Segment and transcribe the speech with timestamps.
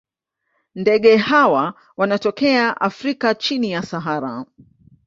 [0.75, 4.45] Ndege hawa wanatokea Afrika chini ya Sahara.